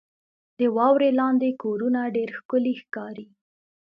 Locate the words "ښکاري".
2.81-3.27